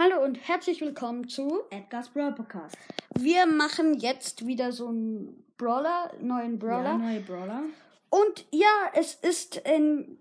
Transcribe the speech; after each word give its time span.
und 0.00 0.36
herzlich 0.48 0.80
willkommen 0.80 1.28
zu 1.28 1.60
Edgar's 1.68 2.08
Brawl 2.08 2.32
Podcast. 2.32 2.74
Wir 3.18 3.44
machen 3.44 3.92
jetzt 3.98 4.46
wieder 4.46 4.72
so 4.72 4.88
einen 4.88 5.44
Brawler, 5.58 6.10
neuen 6.22 6.58
Brawler. 6.58 6.92
Ja, 6.92 6.96
neue 6.96 7.20
Brawler. 7.20 7.64
Und 8.08 8.46
ja, 8.50 8.90
es 8.94 9.16
ist 9.16 9.66
ein, 9.66 10.16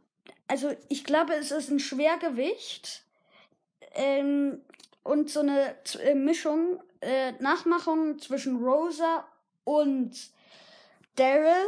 also 0.49 0.75
ich 0.89 1.05
glaube, 1.05 1.33
es 1.35 1.51
ist 1.51 1.69
ein 1.69 1.79
Schwergewicht 1.79 3.03
ähm, 3.95 4.59
und 5.03 5.29
so 5.29 5.39
eine 5.39 5.75
äh, 6.03 6.13
Mischung, 6.13 6.83
äh, 6.99 7.31
Nachmachung 7.39 8.19
zwischen 8.19 8.61
Rosa 8.61 9.25
und 9.63 10.11
Daryl. 11.15 11.65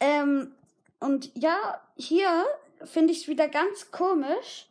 Ähm, 0.00 0.56
und 0.98 1.30
ja, 1.36 1.80
hier 1.94 2.44
finde 2.84 3.12
ich 3.12 3.20
es 3.20 3.28
wieder 3.28 3.46
ganz 3.46 3.92
komisch. 3.92 4.66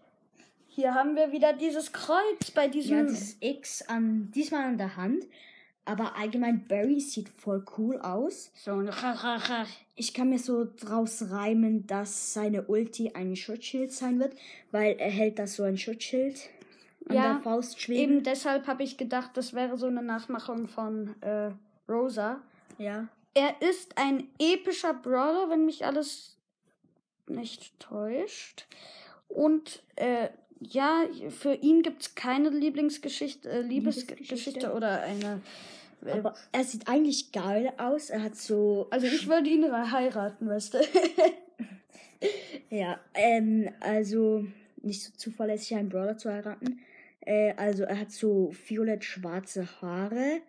Hier 0.74 0.94
haben 0.94 1.16
wir 1.18 1.34
wieder 1.34 1.52
dieses 1.52 1.92
Kreuz 1.92 2.52
bei 2.56 2.64
Ja, 2.66 2.72
diesem. 2.72 3.08
dieses 3.08 3.36
X 3.42 3.82
an, 3.84 4.32
diesmal 4.34 4.64
an 4.64 4.78
der 4.78 4.96
Hand. 4.96 5.26
Aber 5.84 6.16
allgemein 6.16 6.66
Barry 6.68 7.02
sieht 7.02 7.28
voll 7.28 7.66
cool 7.78 8.00
aus. 8.00 8.52
so 8.56 8.72
ein 8.76 8.90
Ich 9.96 10.14
kann 10.14 10.30
mir 10.30 10.40
so 10.40 10.66
draus 10.78 11.26
reimen, 11.32 11.86
dass 11.88 12.34
seine 12.34 12.68
Ulti 12.68 13.12
ein 13.16 13.36
Schutzschild 13.36 13.92
sein 13.92 14.20
wird, 14.20 14.34
weil 14.72 14.96
er 14.98 15.10
hält 15.10 15.40
da 15.40 15.48
so 15.48 15.63
ein 15.63 15.78
Schutzschild 15.78 16.40
an 17.10 17.16
Ja, 17.16 17.34
der 17.34 17.41
Faust 17.41 17.82
schweben. 17.82 18.02
Eben 18.02 18.24
deshalb 18.24 18.68
habe 18.68 18.84
ich 18.84 18.98
gedacht, 18.98 19.32
das 19.34 19.54
wäre 19.54 19.78
so 19.78 19.88
eine 19.88 20.04
Nachmachung 20.04 20.68
von 20.68 21.20
äh, 21.22 21.52
Rosa. 21.90 22.41
Ja. 22.78 23.08
Er 23.34 23.62
ist 23.62 23.98
ein 23.98 24.30
epischer 24.40 24.94
Brawler, 24.94 25.50
wenn 25.50 25.66
mich 25.66 25.85
alles 25.85 26.38
nicht 27.28 27.78
täuscht. 27.80 28.68
Und 29.28 29.82
äh, 29.96 30.30
ja, 30.62 31.05
für 31.29 31.54
ihn 31.54 31.81
gibt 31.81 32.01
es 32.04 32.15
keine 32.15 32.49
Lieblingsgeschichte, 32.49 33.49
äh, 33.49 33.62
Liebesgeschichte 33.62 34.23
Liebesgeschichte. 34.23 34.73
oder 34.73 35.01
eine. 35.01 35.41
Äh, 36.05 36.12
Aber 36.12 36.35
er 36.51 36.63
sieht 36.63 36.87
eigentlich 36.87 37.31
geil 37.31 37.73
aus. 37.77 38.09
Er 38.09 38.23
hat 38.23 38.35
so. 38.35 38.87
also 38.91 39.07
ich 39.07 39.27
würde 39.27 39.49
ihn 39.49 39.65
heiraten, 39.91 40.48
weißt 40.48 40.76
du. 40.76 40.77
Ja, 42.70 42.99
ähm, 43.15 43.70
also 43.82 44.45
nicht 44.82 45.01
so 45.04 45.12
zuverlässig, 45.17 45.76
einen 45.76 45.89
Brawler 45.89 46.17
zu 46.17 46.32
heiraten. 46.32 46.79
Äh, 47.21 47.54
also 47.57 47.84
er 47.84 47.99
hat 47.99 48.12
so 48.12 48.54
violett-schwarze 48.67 49.82
Haare. 49.82 50.41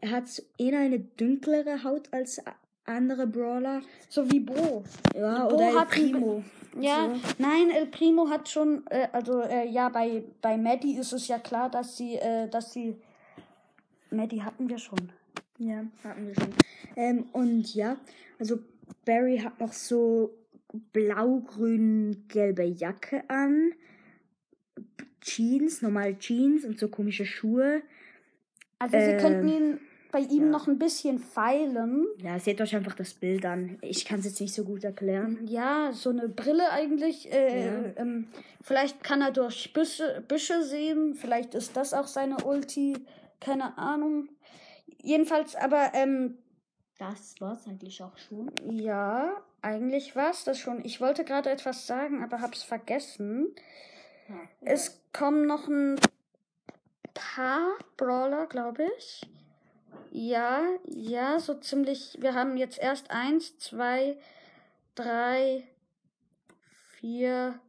Er 0.00 0.10
hat 0.10 0.42
eher 0.58 0.78
eine 0.78 0.98
dunklere 0.98 1.84
Haut 1.84 2.12
als 2.12 2.42
andere 2.84 3.26
Brawler. 3.26 3.82
so 4.08 4.30
wie 4.30 4.40
Bo. 4.40 4.82
Ja, 5.14 5.46
Bo 5.46 5.54
oder 5.54 5.68
El 5.80 5.86
Primo. 5.86 6.44
Ja, 6.78 7.08
So. 7.08 7.20
nein, 7.38 7.70
El 7.70 7.86
Primo 7.86 8.28
hat 8.30 8.48
schon, 8.48 8.86
äh, 8.90 9.08
also 9.12 9.40
äh, 9.42 9.66
ja, 9.68 9.88
bei, 9.88 10.22
bei 10.40 10.56
Maddie 10.56 10.96
ist 10.98 11.12
es 11.12 11.26
ja 11.28 11.38
klar, 11.38 11.68
dass 11.70 11.96
sie, 11.96 12.14
äh, 12.16 12.48
dass 12.48 12.72
sie. 12.72 12.96
Maddie 14.10 14.42
hatten 14.42 14.68
wir 14.68 14.78
schon. 14.78 15.12
Ja, 15.58 15.84
hatten 16.04 16.26
wir 16.26 16.34
schon. 16.34 16.48
Ähm, 16.96 17.24
und 17.32 17.74
ja, 17.74 17.96
also 18.38 18.58
Barry 19.04 19.38
hat 19.38 19.60
noch 19.60 19.72
so 19.72 20.34
blau-grün-gelbe 20.92 22.64
Jacke 22.64 23.22
an. 23.28 23.72
Jeans, 25.20 25.82
normal 25.82 26.16
Jeans 26.18 26.64
und 26.64 26.78
so 26.78 26.88
komische 26.88 27.26
Schuhe. 27.26 27.82
Also 28.78 28.96
sie 28.98 29.04
Ähm, 29.04 29.18
könnten 29.20 29.48
ihn 29.48 29.80
bei 30.12 30.20
ihm 30.20 30.44
ja. 30.44 30.48
noch 30.50 30.66
ein 30.66 30.78
bisschen 30.78 31.18
feilen. 31.18 32.06
Ja, 32.18 32.38
seht 32.38 32.60
euch 32.60 32.74
einfach 32.74 32.94
das 32.94 33.14
Bild 33.14 33.44
an. 33.46 33.78
Ich 33.80 34.04
kann 34.04 34.18
es 34.20 34.24
jetzt 34.26 34.40
nicht 34.40 34.54
so 34.54 34.64
gut 34.64 34.82
erklären. 34.84 35.38
Ja, 35.46 35.90
so 35.92 36.10
eine 36.10 36.28
Brille 36.28 36.70
eigentlich. 36.70 37.32
Äh, 37.32 37.66
Ja. 37.66 37.92
ähm, 37.96 38.28
vielleicht 38.62 39.02
kann 39.04 39.22
er 39.22 39.30
durch 39.30 39.72
Büsche, 39.72 40.22
Büsche 40.26 40.62
sehen. 40.64 41.14
Vielleicht 41.14 41.54
ist 41.54 41.76
das 41.76 41.94
auch 41.94 42.06
seine 42.06 42.44
Ulti. 42.44 42.96
Keine 43.40 43.78
Ahnung. 43.78 44.28
Jedenfalls, 45.02 45.54
aber 45.56 45.92
ähm, 45.94 46.38
Das 46.98 47.34
war's 47.40 47.66
eigentlich 47.66 48.02
auch 48.02 48.16
schon. 48.18 48.50
ja, 48.70 49.32
eigentlich 49.62 50.14
war 50.16 50.30
es 50.30 50.44
das 50.44 50.58
schon. 50.58 50.84
Ich 50.84 51.00
wollte 51.00 51.24
gerade 51.24 51.50
etwas 51.50 51.86
sagen, 51.86 52.22
aber 52.22 52.40
hab's 52.40 52.62
vergessen. 52.62 53.54
Es 54.60 55.00
kommen 55.12 55.46
noch 55.46 55.66
ein 55.68 55.98
paar 57.14 57.70
Brawler, 57.96 58.46
glaube 58.46 58.86
ich. 58.98 59.22
Ja, 60.12 60.66
ja, 60.86 61.38
so 61.38 61.54
ziemlich. 61.54 62.18
Wir 62.20 62.34
haben 62.34 62.56
jetzt 62.56 62.80
erst 62.80 63.12
eins, 63.12 63.56
zwei, 63.58 64.18
drei, 64.96 65.68
vier, 66.98 67.60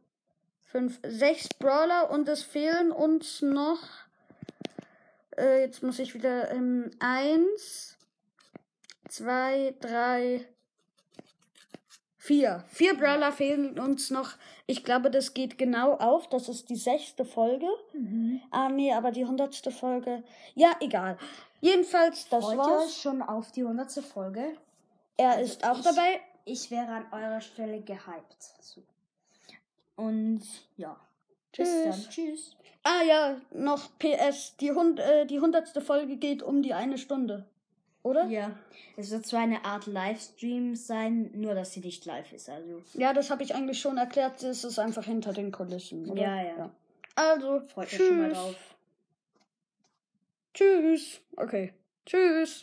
fünf, 0.64 0.98
sechs 1.06 1.48
Brawler 1.60 2.10
und 2.10 2.28
es 2.28 2.42
fehlen 2.42 2.90
uns 2.90 3.42
noch. 3.42 3.78
Äh, 5.36 5.60
jetzt 5.60 5.84
muss 5.84 6.00
ich 6.00 6.14
wieder 6.14 6.50
ähm, 6.50 6.90
eins, 6.98 7.96
zwei, 9.08 9.76
drei, 9.80 10.44
vier. 12.22 12.62
Vier 12.68 12.94
Brawler 12.96 13.32
fehlen 13.32 13.78
uns 13.80 14.10
noch. 14.10 14.30
Ich 14.66 14.84
glaube, 14.84 15.10
das 15.10 15.34
geht 15.34 15.58
genau 15.58 15.94
auf. 15.94 16.28
Das 16.28 16.48
ist 16.48 16.70
die 16.70 16.76
sechste 16.76 17.24
Folge. 17.24 17.66
Ah, 18.52 18.68
nee, 18.68 18.92
aber 18.92 19.10
die 19.10 19.24
hundertste 19.24 19.72
Folge. 19.72 20.22
Ja, 20.54 20.70
egal. 20.80 21.18
Jedenfalls, 21.60 22.28
das 22.28 22.44
Freut 22.44 22.58
war's. 22.58 22.84
euch 22.86 22.96
schon 23.02 23.22
auf 23.22 23.50
die 23.50 23.62
100. 23.62 23.90
Folge? 24.04 24.56
Er 25.16 25.40
ist 25.40 25.64
auch 25.68 25.78
ich- 25.78 25.84
dabei. 25.84 26.20
Ich 26.44 26.70
wäre 26.70 26.88
an 26.92 27.06
eurer 27.12 27.40
Stelle 27.40 27.80
gehypt. 27.80 28.54
Und 29.96 30.42
ja. 30.76 30.96
Bis 31.56 31.68
Tschüss. 31.68 31.84
dann. 31.84 32.10
Tschüss. 32.10 32.56
Ah 32.84 33.02
ja, 33.06 33.36
noch 33.52 33.90
PS. 33.98 34.56
Die, 34.58 34.72
hund 34.72 34.98
äh, 34.98 35.26
die 35.26 35.38
hundertste 35.40 35.80
Folge 35.80 36.16
geht 36.16 36.42
um 36.42 36.62
die 36.62 36.74
eine 36.74 36.98
Stunde. 36.98 37.46
Oder? 38.02 38.26
Ja. 38.26 38.50
Es 38.96 39.10
wird 39.10 39.26
zwar 39.26 39.40
eine 39.40 39.64
Art 39.64 39.86
Livestream 39.86 40.74
sein, 40.74 41.30
nur 41.34 41.54
dass 41.54 41.72
sie 41.72 41.80
nicht 41.80 42.04
live 42.04 42.32
ist. 42.32 42.48
Also 42.48 42.82
Ja, 42.94 43.12
das 43.12 43.30
habe 43.30 43.42
ich 43.42 43.54
eigentlich 43.54 43.80
schon 43.80 43.96
erklärt. 43.96 44.42
Es 44.42 44.64
ist 44.64 44.78
einfach 44.78 45.04
hinter 45.04 45.32
den 45.32 45.52
Kulissen. 45.52 46.08
Oder? 46.10 46.22
Ja, 46.22 46.42
ja. 46.42 46.70
Also, 47.14 47.60
freut 47.60 47.86
euch 47.86 47.96
schon 47.96 48.18
mal 48.18 48.32
drauf. 48.32 48.56
Tschüss. 50.54 51.20
Okay. 51.36 51.72
Tschüss. 52.04 52.60